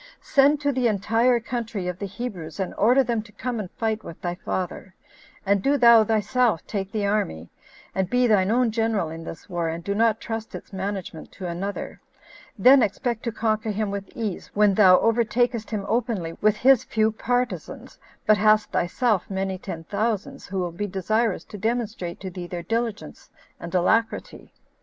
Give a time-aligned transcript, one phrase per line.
[0.19, 4.03] Send to the entire country of the Hebrews, and order them to come and fight
[4.03, 4.95] with thy father;
[5.45, 7.51] and do thou thyself take the army,
[7.93, 11.45] and be thine own general in this war, and do not trust its management to
[11.47, 12.01] another;
[12.57, 17.11] then expect to conquer him with ease, when thou overtakest him openly with his few
[17.11, 22.47] partisans, but hast thyself many ten thousands, who will be desirous to demonstrate to thee
[22.47, 23.29] their diligence
[23.59, 24.51] and alacrity.